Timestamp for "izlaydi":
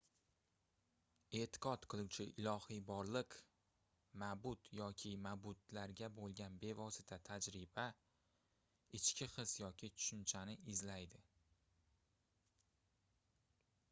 10.77-11.23